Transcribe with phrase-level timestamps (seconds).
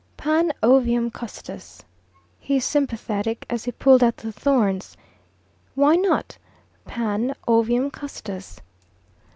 [0.17, 1.83] "Pan ovium custos,"
[2.39, 4.97] he sympathetic, as he pulled out the thorns.
[5.75, 6.39] "Why not?"
[6.85, 8.61] "Pan ovium custos."